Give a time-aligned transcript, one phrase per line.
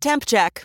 [0.00, 0.64] Temp check.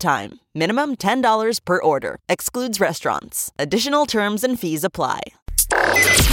[0.01, 0.39] time.
[0.53, 2.17] Minimum $10 per order.
[2.27, 3.53] Excludes restaurants.
[3.57, 5.21] Additional terms and fees apply.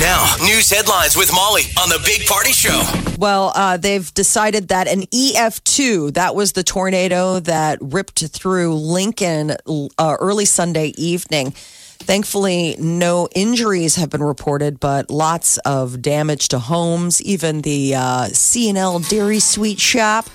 [0.00, 2.82] Now, news headlines with Molly on the Big Party Show.
[3.18, 9.52] Well, uh, they've decided that an EF2, that was the tornado that ripped through Lincoln
[9.98, 11.52] uh, early Sunday evening.
[11.52, 17.20] Thankfully, no injuries have been reported, but lots of damage to homes.
[17.22, 20.26] Even the uh, C&L Dairy Sweet Shop,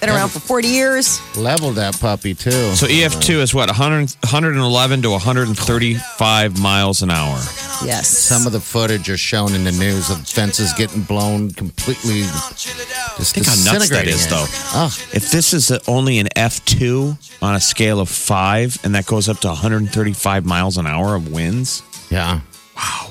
[0.00, 1.20] been around for 40 years.
[1.36, 2.50] Leveled that puppy too.
[2.74, 7.36] So EF2 is what 100, 111 to 135 miles an hour.
[7.84, 8.08] Yes.
[8.08, 12.22] Some of the footage are shown in the news of fences getting blown completely.
[12.22, 14.30] Just Think how nuts that disintegrating is, it.
[14.30, 14.44] though.
[14.74, 19.28] Oh, If this is only an F2 on a scale of five, and that goes
[19.28, 22.40] up to 135 miles an hour of winds, yeah.
[22.76, 23.10] Wow.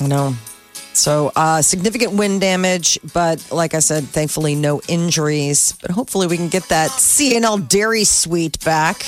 [0.00, 0.34] I know.
[0.98, 5.72] So, uh, significant wind damage, but like I said, thankfully no injuries.
[5.80, 9.06] But hopefully we can get that C&L Dairy Sweet back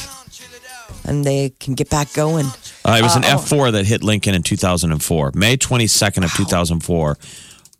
[1.04, 2.46] and they can get back going.
[2.84, 3.38] uh, it was an Uh, oh.
[3.38, 5.32] F4 that hit Lincoln in 2004.
[5.34, 7.18] May 22nd of 2004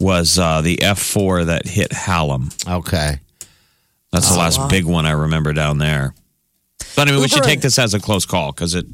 [0.01, 2.51] was uh, the F4 that hit Hallam.
[2.67, 3.21] Okay.
[4.13, 6.15] That's Oh, the last big one I remember down there.
[6.97, 8.87] But I mean, we should take this as a close call because it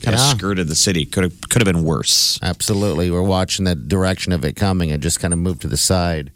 [0.00, 0.30] kind of Yeah.
[0.30, 1.04] skirted the city.
[1.04, 2.38] Could have could have been worse.
[2.42, 3.10] Absolutely.
[3.10, 4.90] We're watching the direction of it coming.
[4.90, 6.32] It just kind of moved to the side.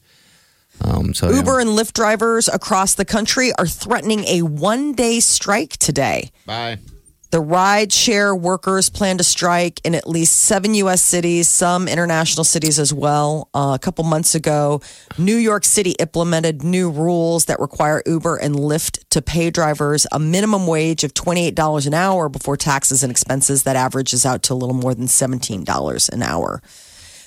[0.80, 1.36] Um, so yeah.
[1.36, 6.30] Uber and Lyft drivers across the country are threatening a one day strike today.
[6.46, 6.78] Bye.
[7.34, 11.02] The ride share workers plan to strike in at least seven U.S.
[11.02, 13.48] cities, some international cities as well.
[13.52, 14.80] Uh, a couple months ago,
[15.18, 20.20] New York City implemented new rules that require Uber and Lyft to pay drivers a
[20.20, 23.64] minimum wage of $28 an hour before taxes and expenses.
[23.64, 26.62] That averages out to a little more than $17 an hour.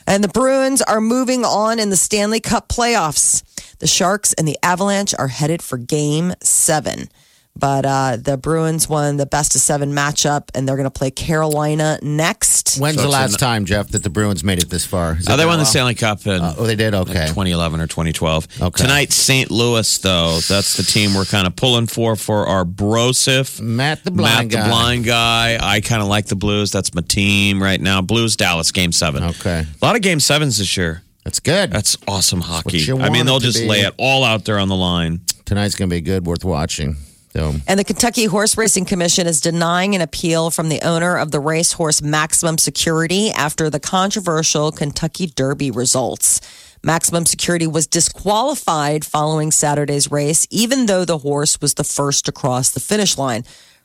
[0.07, 3.43] And the Bruins are moving on in the Stanley Cup playoffs.
[3.79, 7.09] The Sharks and the Avalanche are headed for game seven.
[7.57, 11.11] But uh, the Bruins won the best of seven matchup, and they're going to play
[11.11, 12.77] Carolina next.
[12.77, 15.17] When's So the last an- time, Jeff, that the Bruins made it this far?
[15.17, 15.65] Is Uh, they won a the?
[15.65, 16.93] Stanley Cup in oh, they did?
[16.93, 17.13] Okay.
[17.27, 18.47] 2011 or 2012.
[18.61, 18.83] Okay.
[18.83, 19.49] Tonight, St.
[19.49, 23.59] Louis, though, that's the team we're kind of pulling for for our Brosif.
[23.61, 24.67] Matt the Matt blind the guy.
[24.69, 25.57] blind guy.
[25.61, 26.71] I kind of like the Blues.
[26.71, 28.01] That's my team right now.
[28.01, 29.23] Blues, Dallas, game seven.
[29.23, 29.65] Okay.
[29.81, 31.01] A lot of game sevens this year.
[31.23, 31.71] That's good.
[31.71, 32.77] That's awesome hockey.
[32.79, 33.67] you I mean, they'll just be.
[33.67, 35.21] lay it all out there on the line.
[35.45, 36.95] Tonight's going to be good, worth watching.
[37.33, 41.31] So, And the Kentucky Horse Racing Commission is denying an appeal from the owner of
[41.31, 46.41] the racehorse Maximum Security after the controversial Kentucky Derby results.
[46.83, 52.31] Maximum Security was disqualified following Saturday's race, even though the horse was the first to
[52.31, 53.43] cross the finish line.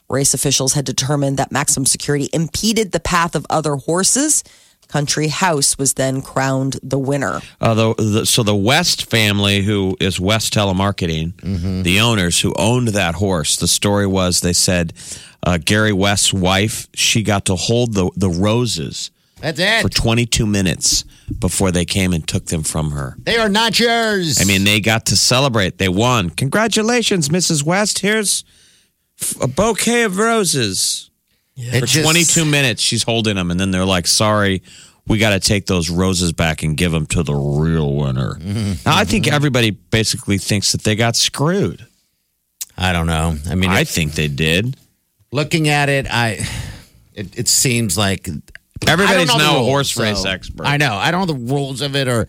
[0.08, 4.44] Race officials had determined that Maximum Security impeded the path of other horses.
[4.92, 7.40] Country House was then crowned the winner.
[7.62, 12.88] Uh, the, the, so the West family, who is West Telemarketing, the owners who owned
[12.88, 14.92] that horse, the story was they said
[15.44, 19.10] uh, Gary West's wife, she got to hold the, the roses
[19.40, 19.80] that's it.
[19.80, 21.04] for 22 minutes
[21.38, 23.16] before they came and took them from her.
[23.18, 24.38] they are not yours.
[24.42, 25.78] I mean, they got to celebrate.
[25.78, 26.28] They won.
[26.28, 27.64] Congratulations, Mrs.
[27.64, 28.00] West.
[28.00, 28.44] Here's
[29.40, 31.08] a bouquet of roses.
[31.56, 34.62] It For just- 22 minutes, she's holding them, and then they're like, "Sorry,
[35.06, 38.72] we got to take those roses back and give them to the real winner." Mm-hmm.
[38.88, 41.86] Now, I think everybody basically thinks that they got screwed.
[42.78, 43.36] I don't know.
[43.50, 44.76] I mean, I it- think they did.
[45.30, 46.46] looking at it, I
[47.14, 48.32] it, it seems like I
[48.88, 50.66] Everybody's don't know now a horse race so- expert.
[50.66, 50.94] I know.
[50.94, 52.26] I don't know the rules of it or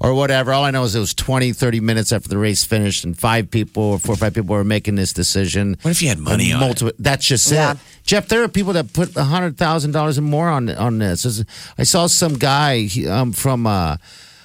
[0.00, 0.52] or whatever.
[0.52, 3.50] All I know is it was 20, 30 minutes after the race finished, and five
[3.50, 5.78] people or four or five people were making this decision.
[5.82, 6.66] What if you had money And on it?
[6.66, 7.72] multiple, That's just Yeah.
[7.72, 7.78] it.
[8.04, 11.22] Jeff, there are people that put hundred thousand dollars and more on on this.
[11.22, 11.44] This-
[11.78, 13.66] I saw some guy he, um, from.
[13.66, 13.96] Uh,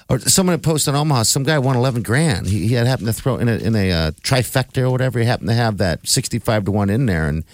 [0.08, 1.22] or someone had posted on Omaha.
[1.22, 2.48] Some guy won eleven grand.
[2.48, 5.20] He, he had happened to throw in a in a uh, trifecta or whatever.
[5.20, 7.44] He happened to have that sixty five to one in there, and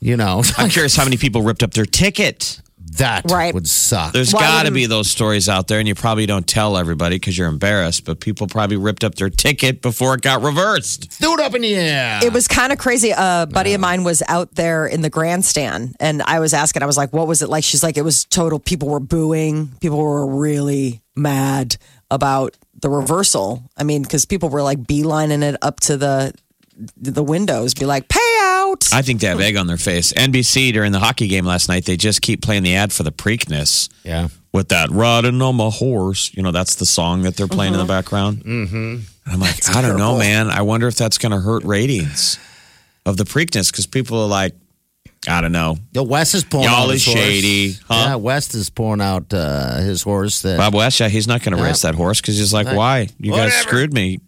[0.00, 2.62] you know I'm curious how many people ripped up their ticket.
[2.92, 3.52] That Right.
[3.52, 4.12] would suck.
[4.12, 6.76] There's Why got to wouldn't- be those stories out there, and you probably don't tell
[6.76, 8.04] everybody because you're embarrassed.
[8.04, 11.10] But people probably ripped up their ticket before it got reversed.
[11.10, 12.20] Threw it up in the air.
[12.22, 13.10] It was kind of crazy.
[13.10, 16.86] A buddy of mine was out there in the grandstand, and I was asking, I
[16.86, 18.58] was like, "What was it like?" She's like, "It was total.
[18.58, 19.72] People were booing.
[19.80, 21.76] People were really mad
[22.10, 23.62] about the reversal.
[23.76, 26.32] I mean, because people were like beelining it up to the
[26.96, 30.12] the windows, be like, "Pay out." I think they have egg on their face.
[30.12, 33.12] NBC during the hockey game last night, they just keep playing the ad for the
[33.12, 34.28] Preakness Yeah.
[34.52, 36.32] with that riding on my horse.
[36.34, 38.38] You know, that's the song that they're playing in the background.
[38.44, 38.96] Mm-hmm.
[39.26, 40.48] I'm like, I don't know, man.
[40.48, 42.38] I wonder if that's going to hurt ratings
[43.06, 44.54] of the Preakness because people are like,
[45.26, 45.76] I don't know.
[45.92, 47.24] Yo, West is pulling Y'all out is his horse.
[47.24, 48.04] shady, huh?
[48.08, 50.42] Yeah, West is pulling out uh, his horse.
[50.42, 51.68] That Bob West, yeah, he's not going to Yeah.
[51.68, 52.76] race that horse because he's like, Right.
[52.76, 53.08] why?
[53.18, 54.20] You guys screwed me.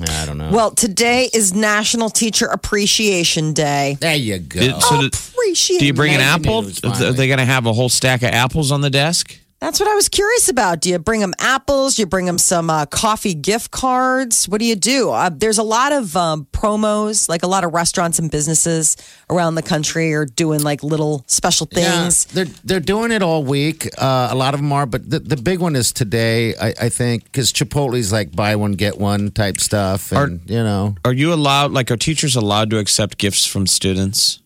[0.00, 0.50] I don't know.
[0.50, 3.96] Well, today is National Teacher Appreciation Day.
[4.00, 4.60] there you go.
[4.60, 5.78] Did- so did- Appreciate.
[5.78, 6.62] do you bring an Making apple?
[6.62, 7.12] news, Are finally.
[7.12, 9.36] they going to have a whole stack of apples on the desk?
[9.64, 10.82] That's what I was curious about.
[10.82, 11.94] Do you bring them apples?
[11.94, 14.46] Do you bring them some uh, coffee gift cards?
[14.46, 15.08] What do you do?
[15.08, 18.98] Uh, there's a lot of um, promos, like a lot of restaurants and businesses
[19.30, 22.26] around the country are doing like little special things.
[22.28, 23.88] Yeah, they're they're doing it all week.
[23.96, 26.54] Uh, a lot of them are, but the, the big one is today.
[26.56, 30.94] I, I think because Chipotle's like buy one get one type stuff, and you know,
[31.06, 34.40] Are you allowed, like, are teachers allowed to accept gifts from students?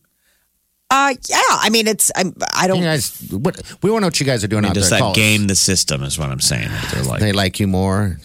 [0.90, 2.78] Uh, yeah, I mean, it's I'm, I don't.
[2.78, 4.74] you guys, what we want to know what you guys are doing I mean, out
[4.74, 4.98] does there.
[4.98, 5.16] that Call us.
[5.16, 6.02] game the system?
[6.02, 6.70] Is what I'm saying.
[6.92, 8.18] They're like, They like you more.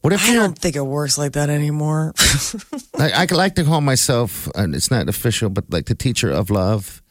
[0.00, 0.42] What if I you're?
[0.44, 2.14] don't think it works like that anymore.
[2.98, 6.48] I, I like to call myself, and it's not official, but like the teacher of
[6.48, 7.02] love.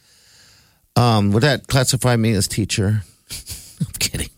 [0.95, 3.01] Um, would that classify me as teacher?
[3.81, 4.29] I'm kidding.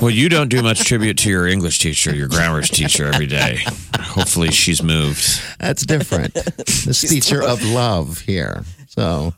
[0.00, 3.60] well, you don't do much tribute to your English teacher, your grammar's teacher every day.
[4.00, 5.40] Hopefully, she's moved.
[5.60, 6.34] That's different.
[6.34, 8.64] this teacher of love here.
[8.88, 9.34] So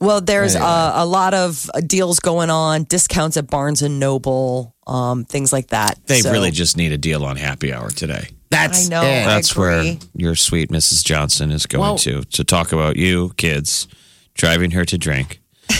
[0.00, 0.70] Well, there's Anyway.
[0.70, 5.52] uh, a lot of uh, deals going on, discounts at Barnes and Noble, um, things
[5.52, 5.98] like that.
[6.06, 8.28] They So- really just need a deal on happy hour today.
[8.50, 9.02] that's I know.
[9.02, 9.22] it.
[9.22, 11.04] I That's where your sweet Mrs.
[11.04, 13.88] Johnson is going Well- to to talk about you kids
[14.34, 15.40] driving her to drink.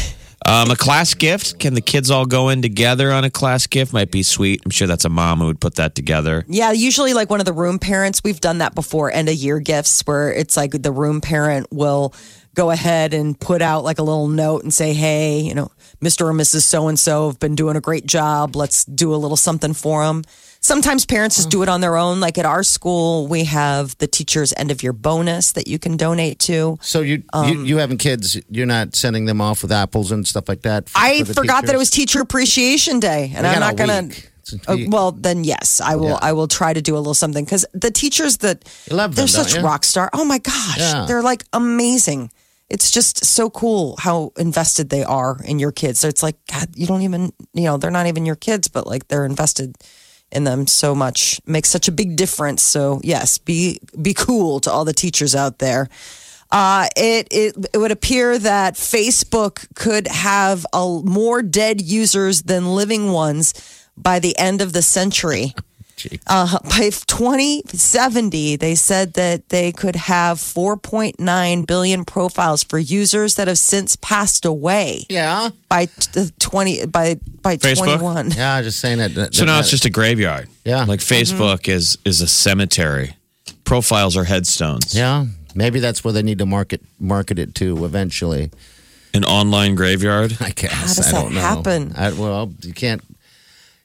[0.46, 1.58] Um, a class gift.
[1.58, 3.92] Can the kids all go in together on a class gift?
[3.92, 4.62] Might be sweet.
[4.64, 6.46] I'm sure that's a mom who would put that together.
[6.48, 8.22] Yeah, usually like one of the room parents.
[8.24, 12.14] We've done that before, end of year gifts where it's like the room parent will
[12.58, 15.70] go ahead and put out like a little note and say, hey, you know,
[16.02, 16.22] Mr.
[16.28, 16.62] or Mrs.
[16.62, 18.56] So and so have been doing a great job.
[18.56, 20.24] Let's do a little something for them.
[20.60, 22.18] Sometimes parents just do it on their own.
[22.18, 25.96] Like at our school, we have the teacher's end of year bonus that you can
[25.96, 26.78] donate to.
[26.82, 28.36] So you, you you having kids?
[28.50, 30.88] You're not sending them off with apples and stuff like that.
[30.90, 32.12] for- I for the forgot that it was teachers?
[32.14, 34.02] Teacher Appreciation Day, and We I'm got not a gonna.
[34.08, 34.30] week.
[34.66, 36.18] Uh, well, then yes, I will.
[36.22, 39.26] I will try to do a little something because the teachers that You love them,
[39.26, 39.62] they're don't such you?
[39.62, 40.08] rock star.
[40.12, 41.04] Oh my gosh, Yeah.
[41.06, 42.30] they're like amazing.
[42.70, 46.00] It's just so cool how invested they are in your kids.
[46.00, 48.86] So it's like God, you don't even you know they're not even your kids, but
[48.86, 49.76] like they're invested
[50.30, 51.40] in them so much.
[51.46, 52.62] Makes such a big difference.
[52.62, 55.88] So yes, be be cool to all the teachers out there.
[56.50, 62.74] Uh, it, it it would appear that Facebook could have a, more dead users than
[62.74, 63.54] living ones
[63.96, 65.54] by the end of the century.
[66.26, 73.48] Uh, by 2070, they said that they could have 4.9 billion profiles for users that
[73.48, 77.98] have since passed away Yeah, by t- 20 by by Facebook?
[77.98, 78.30] 21.
[78.32, 78.60] yeah.
[78.62, 79.14] Just saying that.
[79.14, 80.48] that So now that- it's just a graveyard.
[80.64, 80.84] Yeah.
[80.84, 83.14] like Facebook is is a cemetery.
[83.64, 84.94] Profiles are headstones.
[84.94, 85.26] yeah.
[85.54, 88.50] Maybe that's where they need to market market it to eventually.
[89.14, 90.36] an online graveyard.
[90.40, 90.70] I guess.
[90.72, 91.40] How does I that don't know.
[91.40, 91.92] happen?
[91.96, 93.02] I, well, you can't.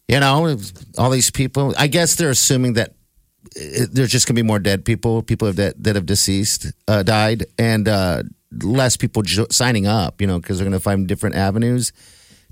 [0.07, 0.57] You know,
[0.97, 1.73] all these people.
[1.77, 5.51] I guess they're assuming that uh, there's just going to be more dead people, people
[5.53, 8.23] that that have deceased, uh, died, and uh,
[8.61, 10.21] less people jo- signing up.
[10.21, 11.93] You know, because they're going to find different avenues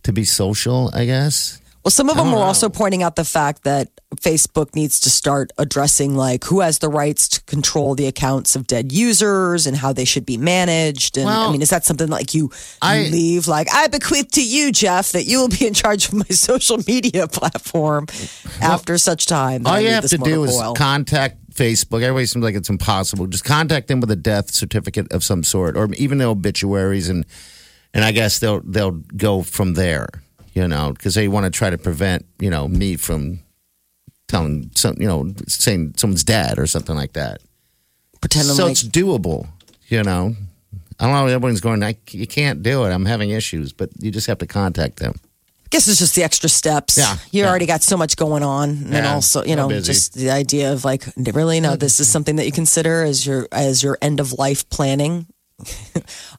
[0.03, 0.89] to be social.
[0.93, 1.60] I guess.
[1.83, 2.43] Well, some of them were know.
[2.43, 6.89] also pointing out the fact that Facebook needs to start addressing like who has the
[6.89, 11.17] rights to control the accounts of dead users and how they should be managed.
[11.17, 14.71] And I mean, is that something like you, I- leave like I bequeath to you,
[14.71, 18.07] Jeff, that you will be in charge of my social media platform
[18.61, 19.65] after such time.
[19.65, 20.73] All I you have to do is coil.
[20.75, 22.01] contact Facebook.
[22.03, 23.27] Everybody seems like it's impossible.
[23.27, 27.25] Just contact them with a death certificate of some sort, or even the obituaries, and
[27.93, 30.07] and I guess they'll they'll go from there.
[30.53, 33.39] You know, because they want to try to prevent you know me from
[34.27, 37.41] telling some you know saying someone's dead or something like that.
[38.21, 39.47] pretending so like it's doable.
[39.87, 40.35] You know,
[40.99, 41.25] I don't know.
[41.27, 41.83] Everyone's going.
[41.83, 42.91] I, you can't do it.
[42.91, 45.15] I'm having issues, but you just have to contact them.
[45.19, 46.97] I guess it's just the extra steps.
[46.97, 47.49] Yeah, You yeah.
[47.49, 48.69] already got so much going on.
[48.69, 49.85] And Yeah, also, you know, busy.
[49.93, 53.47] just the idea of like, really, no, this is something that you consider as your
[53.53, 55.27] as your end of life planning.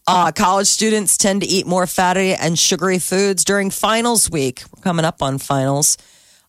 [0.07, 4.63] Uh, college students tend to eat more fatty and sugary foods during finals week.
[4.75, 5.99] We're coming up on finals.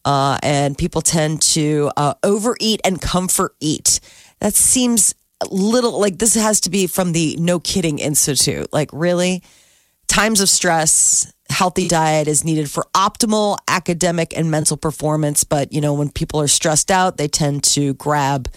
[0.06, 4.00] Uh, and people tend to uh, overeat and comfort eat.
[4.40, 8.72] That seems a little like this has to be from the No Kidding Institute.
[8.74, 9.44] Like, really?
[10.14, 15.44] times of stress, healthy diet is needed for optimal academic and mental performance.
[15.44, 18.48] But, you know, when people are stressed out, they tend to grab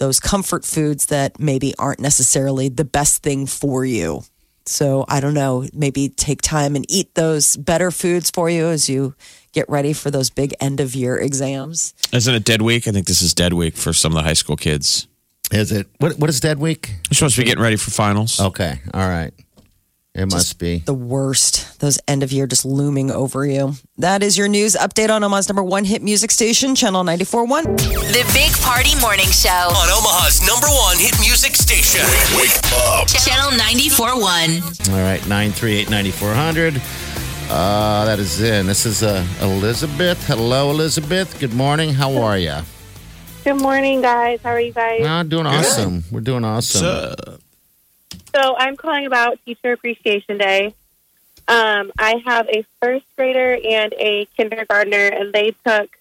[0.00, 4.22] those comfort foods that maybe aren't necessarily the best thing for you.
[4.66, 8.88] So I don't know, maybe take time and eat those better foods for you as
[8.88, 9.14] you
[9.52, 11.94] get ready for those big end of year exams.
[12.12, 12.88] Isn't it dead week?
[12.88, 15.06] I think this is dead week for some of the high school kids.
[15.50, 15.88] Is it?
[15.98, 16.88] What What is Dead Week?
[17.10, 18.40] You're supposed to be getting ready for finals.
[18.40, 18.80] Okay.
[18.94, 19.32] All right.
[20.14, 20.78] It must be.
[20.80, 23.74] The worst, those end of year just looming over you.
[23.96, 27.76] That is your news update on Omaha's number one hit music station, Channel 94.1.
[28.12, 29.48] The Big Party Morning Show.
[29.48, 32.04] On Omaha's number one hit music station.
[32.36, 32.50] Wake
[32.90, 33.06] up.
[33.06, 34.92] Channel 94.1.
[34.92, 35.24] All right.
[35.28, 36.80] Nine three eight ninety four hundred.
[37.48, 38.66] Uh, that is in.
[38.66, 40.24] This is uh, Elizabeth.
[40.26, 41.38] Hello, Elizabeth.
[41.38, 41.94] Good morning.
[41.94, 42.56] How are you?
[43.44, 44.40] Good morning, guys.
[44.42, 45.02] How are you guys?
[45.04, 46.04] Uh, doing awesome.
[46.10, 47.14] We're doing awesome.
[48.34, 50.74] So I'm calling about Teacher Appreciation Day.
[51.48, 55.96] Um, I have a first grader and a kindergartner, and they took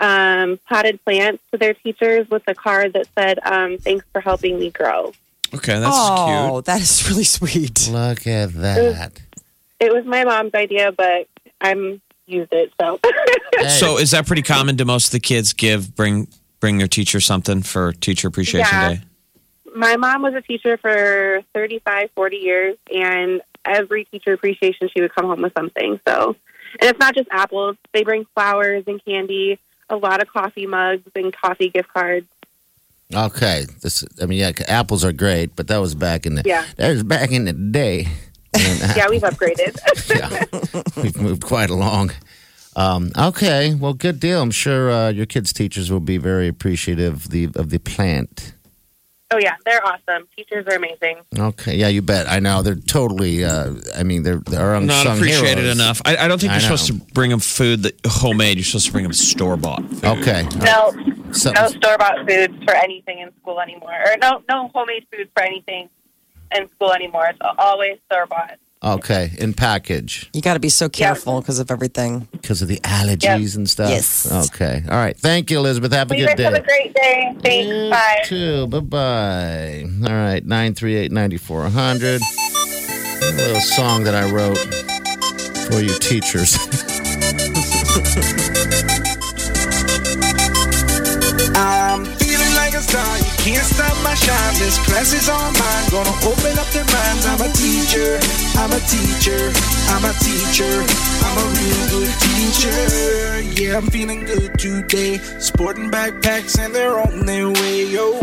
[0.00, 4.58] um, potted plants to their teachers with a card that said, um, "Thanks for helping
[4.58, 5.12] me grow."
[5.54, 6.18] Okay, that's cute.
[6.18, 6.64] oh, cute.
[6.64, 7.88] that is really sweet.
[7.90, 9.20] Look at that.
[9.78, 11.28] It was my mom's idea, but
[11.60, 12.72] I'm used it.
[12.80, 12.98] So
[13.56, 13.68] Hey.
[13.68, 14.76] So is that pretty common?
[14.76, 16.28] Do most of the kids give bring
[16.60, 18.88] bring their teacher something for Teacher Appreciation Yeah.
[18.94, 19.00] Day?
[19.74, 25.14] My mom was a teacher for 35, 40 years, and every teacher appreciation, she would
[25.14, 26.00] come home with something.
[26.06, 26.36] So,
[26.80, 29.58] and it's not just apples; they bring flowers and candy,
[29.90, 32.26] a lot of coffee mugs and coffee gift cards.
[33.12, 33.66] Okay.
[33.82, 34.04] This.
[34.20, 34.52] I mean, yeah.
[34.66, 36.42] Apples are great, but that was back in the.
[36.44, 36.64] Yeah.
[36.76, 38.08] That was back in the day.
[38.94, 39.76] Yeah, we've upgraded.
[40.08, 42.12] yeah, we've moved quite along.
[42.76, 44.40] Um, okay, well, good deal.
[44.40, 48.54] I'm sure uh, your kids' teachers will be very appreciative of the of the plant.
[49.34, 50.26] Oh yeah, they're awesome.
[50.36, 51.18] Teachers are amazing.
[51.36, 52.30] Okay, yeah, you bet.
[52.30, 53.44] I know they're totally.
[53.44, 55.74] Uh, I mean, they're they're unsung Not appreciated heroes.
[55.74, 56.00] enough.
[56.04, 56.76] I, I don't think I you're know.
[56.76, 58.56] supposed to bring them food that homemade.
[58.56, 59.82] You're supposed to bring them store bought.
[60.04, 60.92] Okay, No,
[61.32, 65.30] So- no store bought foods for anything in school anymore, or no, no homemade foods
[65.36, 65.88] for anything
[66.56, 67.26] in school anymore.
[67.30, 68.58] It's always store bought.
[68.84, 72.28] Okay, in package You got to be so careful because of everything.
[72.32, 73.90] because of the allergies and stuff.
[73.90, 74.30] Yes.
[74.50, 74.82] Okay.
[74.88, 75.16] All right.
[75.16, 75.92] Thank you, Elizabeth.
[75.92, 76.60] Have a You good guys have day.
[76.60, 77.34] a great day.
[77.42, 77.68] Thanks.
[77.68, 78.22] You Bye.
[78.24, 78.66] too.
[78.68, 79.84] Bye bye.
[80.08, 80.44] All right.
[80.44, 82.20] Nine three eight ninety four hundred.
[82.22, 84.58] A little song that I wrote
[85.72, 86.54] for you teachers.
[91.56, 93.23] I'm feeling like a star.
[93.44, 94.54] Can't stop my shine.
[94.54, 95.84] This class is all mine.
[95.90, 97.26] Gonna open up their minds.
[97.26, 98.18] I'm a teacher.
[98.56, 99.52] I'm a teacher.
[99.92, 100.80] I'm a teacher.
[101.26, 103.42] I'm a real good teacher.
[103.60, 105.18] Yeah, I'm feeling good today.
[105.40, 107.84] Sporting backpacks and they're on their way.
[107.84, 108.18] Yo,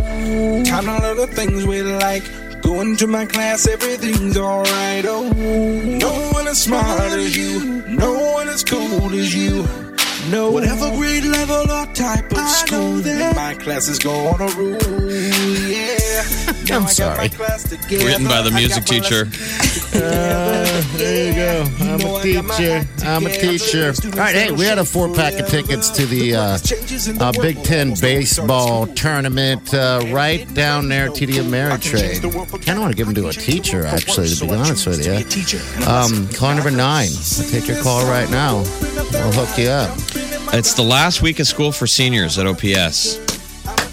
[0.66, 2.24] kind of little things we like.
[2.64, 5.06] Going to my class, everything's alright.
[5.06, 7.84] Oh, no one as smart as you.
[7.88, 9.68] No one as cool as you.
[10.30, 10.52] No.
[10.52, 13.02] Whatever grade level or type of school,
[13.34, 15.12] my class is gonna rule.
[15.70, 16.01] Yeah.
[16.72, 18.04] Now I'm I got my sorry.
[18.06, 19.28] Written by the music teacher.
[19.94, 21.66] Uh, there you go.
[21.82, 22.88] I'm know a I got my teacher.
[23.04, 23.94] I'm a teacher.
[24.06, 27.18] All right, hey, we had a four pack of tickets to the uh, Changes in
[27.18, 32.26] the uh, Big Ten baseball tournament uh, right down there, at TD Ameritrade.
[32.26, 35.06] I kind of want to give them to a teacher, actually, to be honest with
[35.06, 35.14] you.
[35.86, 37.10] Um, call number nine.
[37.12, 38.60] I'll take your call right now.
[39.12, 39.98] We'll hook you up.
[40.54, 43.31] It's the last week of school for seniors at OPS.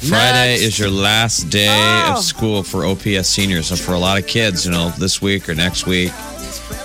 [0.00, 0.62] Friday Next.
[0.62, 2.14] is your last day Oh.
[2.16, 3.70] of school for OPS seniors.
[3.70, 6.12] And for a lot of kids, you know, this week or next week.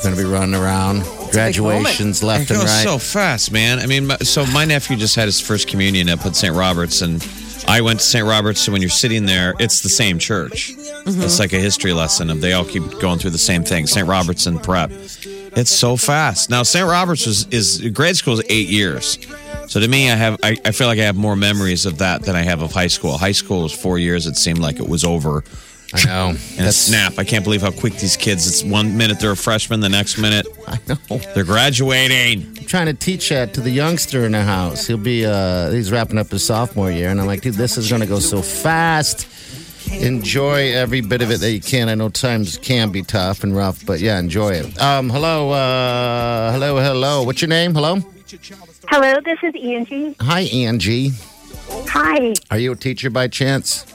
[0.02, 1.04] Going to be running around.
[1.32, 2.84] Graduations left and goes right.
[2.84, 3.80] so fast, man.
[3.80, 6.54] I mean, so my nephew just had his first communion up at St.
[6.56, 7.26] Robert's, and
[7.68, 8.26] I went to St.
[8.26, 8.62] Robert's.
[8.62, 10.74] So when you're sitting there, it's the same church.
[10.74, 11.22] Mm-hmm.
[11.22, 13.88] It's like a history lesson of they all keep going through the same thing.
[13.88, 14.08] St.
[14.08, 14.92] Robert's and prep.
[14.92, 16.50] It's so fast.
[16.50, 16.88] Now, St.
[16.88, 19.18] Robert's is, is grade school is eight years.
[19.68, 22.24] So to me, I have I, I feel like I have more memories of that
[22.24, 23.18] than I have of high school.
[23.18, 24.28] High school was four years.
[24.28, 25.44] It seemed like it was over
[25.94, 26.30] I know.
[26.58, 27.14] in a snap.
[27.18, 28.48] I can't believe how quick these kids.
[28.48, 31.18] It's one minute they're a freshman, the next minute I know.
[31.34, 32.58] they're graduating.
[32.58, 34.88] I'm trying to teach that to the youngster in the house.
[34.88, 37.90] He'll be uh he's wrapping up his sophomore year and I'm like, dude, this is
[37.90, 39.28] gonna go so fast.
[39.92, 41.90] Enjoy every bit of it that you can.
[41.90, 44.82] I know times can be tough and rough, but yeah, enjoy it.
[44.82, 47.24] Um, hello, uh hello, hello.
[47.24, 47.74] What's your name?
[47.76, 47.98] Hello?
[48.96, 50.16] Hello, this is Angie.
[50.22, 51.14] Hi, Angie.
[51.88, 52.32] Hi.
[52.52, 53.92] Are you a teacher by chance?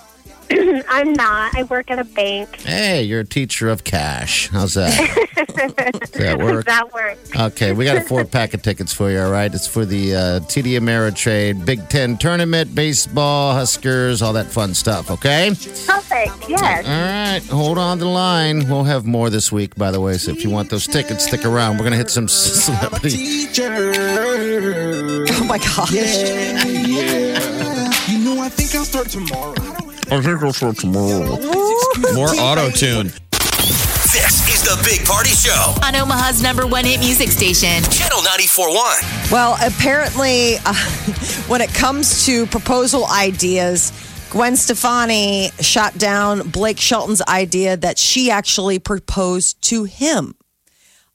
[0.89, 1.55] I'm not.
[1.55, 2.61] I work at a bank.
[2.61, 4.49] Hey, you're a teacher of cash.
[4.49, 4.91] How's that?
[5.37, 6.65] Does that work?
[6.67, 7.31] That works.
[7.37, 9.53] Okay, we got a four pack of tickets for you, all right?
[9.53, 15.11] It's for the uh, TD Ameritrade Big Ten tournament, baseball, Huskers, all that fun stuff,
[15.11, 15.51] okay?
[15.51, 16.49] Perfect.
[16.49, 16.87] Yes.
[16.87, 18.69] All right, hold on the line.
[18.69, 21.45] We'll have more this week, by the way, so if you want those tickets, stick
[21.45, 21.75] around.
[21.77, 23.47] We're going to hit some celebrity.
[25.41, 25.93] Oh my gosh.
[25.93, 27.91] Yeah, yeah.
[28.09, 29.55] You know, I think I'll start tomorrow.
[30.11, 31.37] I think I'll start tomorrow.
[32.15, 33.13] More auto tune.
[34.11, 35.75] This is the Big Party Show.
[35.85, 37.83] On Omaha's number one hit music station.
[37.91, 39.31] Channel 94.1.
[39.31, 40.75] Well, apparently, uh,
[41.49, 43.93] when it comes to proposal ideas,
[44.31, 50.35] Gwen Stefani shot down Blake Shelton's idea that she actually proposed to him.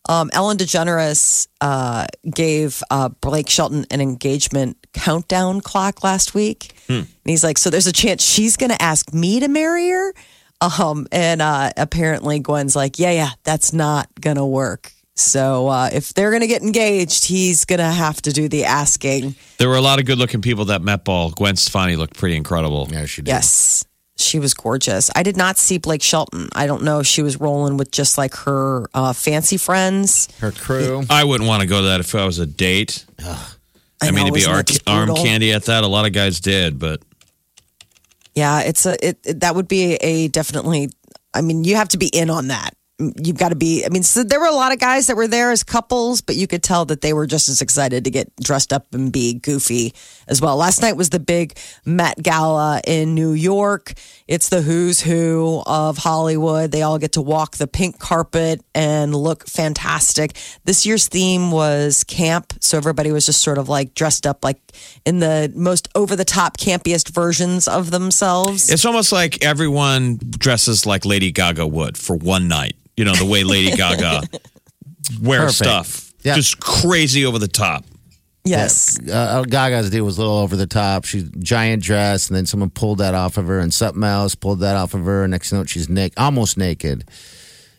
[0.10, 6.76] Um, Ellen DeGeneres uh, gave uh, Blake Shelton an engagement countdown clock last week.
[6.90, 10.14] And he's like, So there's a chance she's going to ask me to marry her?
[10.62, 14.92] Um, and uh, apparently, Gwen's like, Yeah, yeah, that's not going to work.
[15.16, 18.66] So uh, if they're going to get engaged, he's going to have to do the
[18.66, 19.36] asking.
[19.60, 21.30] There were a lot of good looking people that met ball.
[21.30, 22.88] Gwen Stefani looked pretty incredible.
[22.92, 23.30] Yeah, she did.
[23.30, 23.86] Yes.
[24.16, 25.10] She was gorgeous.
[25.16, 26.48] I did not see Blake Shelton.
[26.54, 30.28] I don't know if she was rolling with just like her uh, fancy friends.
[30.40, 31.04] Her crew.
[31.10, 33.06] I wouldn't want to go to that if I was a date.
[33.20, 36.40] I, mean, know, to be isn't ar- arm candy at that, a lot of guys
[36.40, 37.02] did, but
[38.36, 40.90] Yeah, it's a it, it- that would be a definitely.
[41.34, 42.76] I mean, you have to be in on that.
[43.18, 43.86] You've got to be.
[43.86, 46.36] I mean, so there were a lot of guys that were there as couples, but
[46.36, 49.34] you could tell that they were just as excited to get dressed up and be
[49.34, 49.94] goofy
[50.28, 50.56] as well.
[50.56, 53.94] Last night was the big Met Gala in New York.
[54.28, 56.72] It's the who's who of Hollywood.
[56.72, 60.38] They all get to walk the pink carpet and look fantastic.
[60.64, 64.60] This year's theme was camp, so everybody was just sort of like dressed up like
[65.06, 68.70] in the most over the top, campiest versions of themselves.
[68.70, 72.76] it's almost like everyone dresses like Lady Gaga would for one night.
[72.98, 74.22] You know, the way Lady Gaga
[75.22, 75.88] wears Perfect.
[75.90, 76.14] stuff.
[76.24, 76.36] Yeah.
[76.36, 77.84] Just crazy over the top.
[78.46, 78.98] yes.
[79.10, 81.06] Uh, Gaga's deal was a little over the top.
[81.06, 84.60] She's giant dress, and then someone pulled that off of her, and something else pulled
[84.62, 85.28] that off of her.
[85.28, 87.10] Next note, she's naked, almost naked,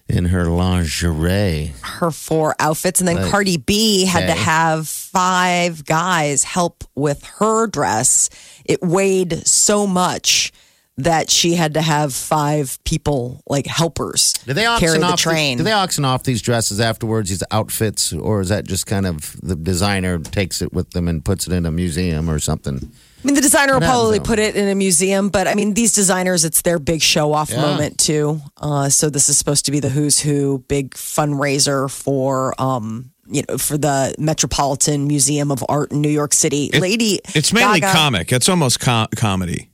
[0.08, 1.72] in her lingerie.
[1.82, 3.00] her four outfits.
[3.00, 8.28] And then Like, Cardi B had to have five guys help with her dress.
[8.66, 10.52] It weighed so much
[10.96, 15.18] that she had to have five people, like helpers, Do they carry auction the off?
[15.20, 15.58] train.
[15.58, 17.30] do they auction off these dresses afterwards?
[17.30, 21.24] These outfits, or is that just kind of the designer takes it with them and
[21.24, 22.76] puts it in a museum or something?
[23.22, 25.94] I mean, the designer will probably put it in a museum, but I mean, these
[25.94, 27.62] designers, it's their big show off Yeah.
[27.62, 28.40] moment too.
[28.60, 33.42] Uh, so this is supposed to be the who's who big fundraiser for, um, you
[33.48, 36.66] know, for the Metropolitan Museum of Art in New York City.
[36.72, 38.32] It- Lady, It's mainly Gaga- comic.
[38.32, 39.70] It's almost co- comedy.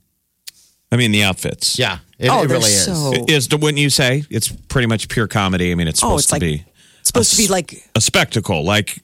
[0.93, 1.79] I mean, the outfits.
[1.79, 2.85] Yeah, it, Oh, it they're really is.
[2.85, 5.71] so- It Is wouldn't you say it's pretty much pure comedy?
[5.71, 6.65] I mean, it's Oh, supposed it's to like- be
[7.01, 8.65] It's supposed to be like a spectacle.
[8.65, 9.03] Like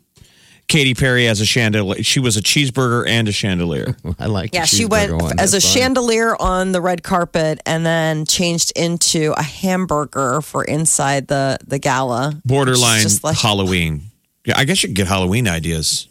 [0.69, 2.03] Katy Perry as a chandelier.
[2.03, 3.97] She was a cheeseburger and a chandelier.
[4.19, 4.51] I like.
[4.51, 5.39] the Yeah, she went one.
[5.39, 5.71] as a fun.
[5.71, 11.79] chandelier on the red carpet and then changed into a hamburger for inside the the
[11.79, 12.41] gala.
[12.45, 14.11] Borderline just like- Halloween.
[14.45, 16.09] Yeah, I guess you could get Halloween ideas.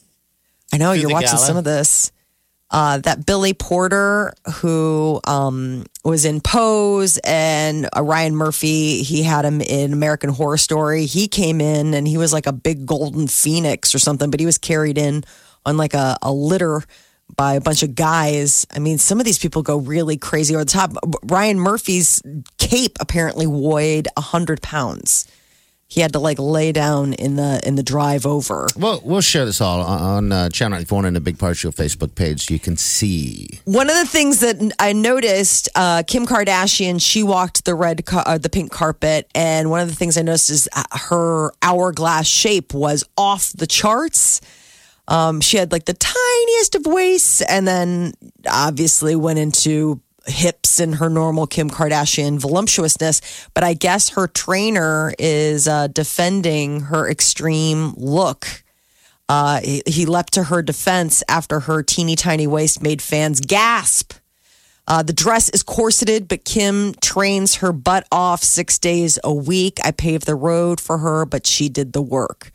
[0.73, 1.45] I know you're watching gala.
[1.45, 2.11] some of this.
[2.71, 9.45] Uh, that Billy Porter, who um, was in Pose, and uh, Ryan Murphy, he had
[9.45, 11.05] him in American Horror Story.
[11.05, 14.47] He came in and he was like a big golden phoenix or something, but he
[14.47, 15.23] was carried in
[15.65, 16.81] on like a, a litter
[17.35, 18.65] by a bunch of guys.
[18.71, 20.93] I mean, some of these people go really crazy over the top.
[21.23, 22.21] Ryan Murphy's
[22.57, 25.27] cape apparently weighed 100 pounds.
[25.87, 28.67] He had to like lay down in the in the drive over.
[28.75, 31.71] Well, we'll share this all on, on uh, Channel 94 and the Big Party Show
[31.71, 32.49] Facebook page.
[32.49, 33.59] You can see.
[33.65, 38.23] One of the things that I noticed, uh, Kim Kardashian, she walked the red, ca-
[38.25, 42.25] uh, the pink carpet, and one of the things I noticed is uh, her hourglass
[42.27, 44.41] shape was off the charts.
[45.07, 48.13] Um, she had like the tiniest of waists, and then
[48.49, 53.21] obviously went into hips and her normal Kim Kardashian voluptuousness.
[53.53, 58.63] But I guess her trainer is uh, defending her extreme look.
[59.27, 64.13] Uh, he, he leapt to her defense after her teeny tiny waist made fans gasp.
[64.87, 69.79] Uh, the dress is corseted, but Kim trains her butt off six days a week.
[69.83, 72.51] I paved the road for her, but she did the work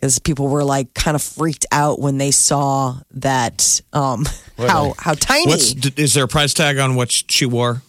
[0.00, 5.14] because people were like kind of freaked out when they saw that um, how how
[5.14, 7.82] tiny What's is there a price tag on what she wore?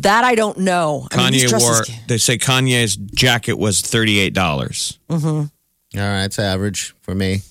[0.00, 1.06] that I don't know.
[1.12, 1.96] I mean, Kanye dresses- wore.
[2.08, 4.98] They say Kanye's jacket was thirty eight dollars.
[5.10, 5.48] All
[5.92, 7.42] right, it's average for me.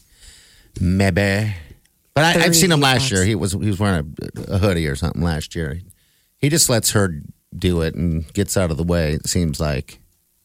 [0.82, 1.56] Maybe.
[2.13, 3.24] But I, I've seen him last year.
[3.24, 4.16] He was he was wearing
[4.48, 5.80] a, a hoodie or something last year.
[6.38, 7.22] He just lets her
[7.58, 9.13] do it and gets out of the way.
[9.13, 10.00] It seems like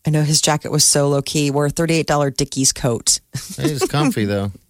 [0.09, 1.51] I know his jacket was so low key.
[1.51, 3.21] Wore a thirty eight dollar Dickies coat.
[3.57, 4.51] he's comfy though.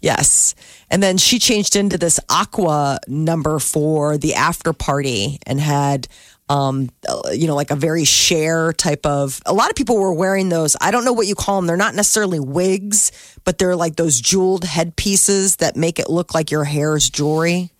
[0.00, 0.54] Yes.
[0.90, 6.08] And then she changed into this aqua number for the after party and had
[6.48, 6.88] um
[7.34, 10.74] you know like a very Cher type of a lot of people were wearing those
[10.80, 13.12] i don't know what you call them they're not necessarily wigs
[13.44, 17.70] but they're like those jeweled headpieces that make it look like your hair is jewelry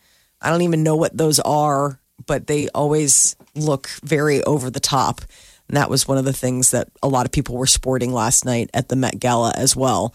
[0.43, 5.23] i don't even know what those are but they always look very over the top.
[5.69, 8.45] And that was one of the things that a lot of people were sporting last
[8.45, 10.15] night at the Met Gala as well.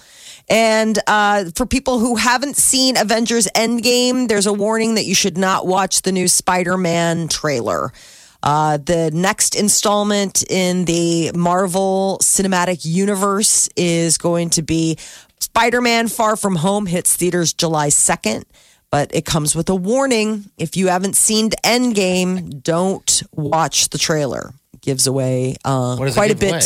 [0.49, 5.37] And uh, for people who haven't seen Avengers Endgame, there's a warning that you should
[5.37, 7.93] not watch the new Spider Man trailer.
[8.41, 14.97] Uh, the next installment in the Marvel Cinematic Universe is going to be
[15.39, 18.43] Spider Man Far From Home, hits theaters July 2nd.
[18.89, 20.45] But it comes with a warning.
[20.57, 24.53] If you haven't seen Endgame, don't watch the trailer.
[24.83, 26.51] Gives away uh, What does it quite a bit.
[26.51, 26.61] away?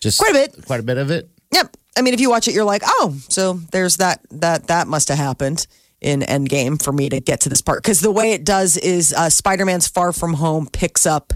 [0.00, 0.66] Just Quite a bit.
[0.66, 1.28] Quite a bit of it.
[1.52, 1.76] Yep.
[1.96, 5.08] I mean, if you watch it, you're like, oh, so there's that that that must
[5.08, 5.66] have happened
[6.00, 9.14] in Endgame for me to get to this part because the way it does is
[9.14, 11.32] uh, Spider-Man's Far From Home picks up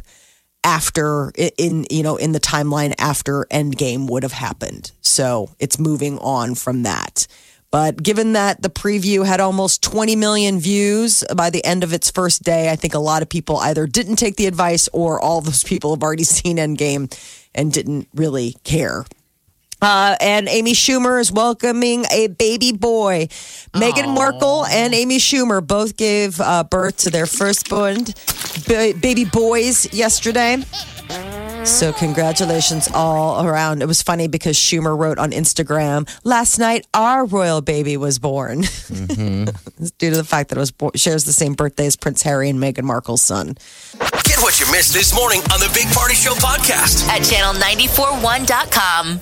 [0.64, 6.18] after in you know in the timeline after Endgame would have happened, so it's moving
[6.18, 7.26] on from that.
[7.70, 12.10] But given that the preview had almost 20 million views by the end of its
[12.10, 15.40] first day, I think a lot of people either didn't take the advice or all
[15.42, 17.12] those people have already seen Endgame
[17.54, 19.04] and didn't really care.
[19.80, 23.28] Uh, and Amy Schumer is welcoming a baby boy.
[23.74, 28.04] Meghan Markle and Amy Schumer both gave uh, birth to their firstborn
[28.66, 30.56] ba- baby boys yesterday.
[31.64, 33.82] So, congratulations all around.
[33.82, 38.60] It was funny because Schumer wrote on Instagram, last night our royal baby was born.
[38.60, 39.84] It's mm-hmm.
[39.98, 42.48] due to the fact that it was bo- shares the same birthday as Prince Harry
[42.48, 43.56] and Meghan Markle's son.
[44.24, 47.08] Get what you missed this morning on the Big Party Show podcast.
[47.08, 49.16] At channel941.com.